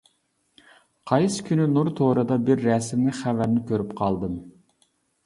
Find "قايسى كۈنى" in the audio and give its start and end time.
1.11-1.67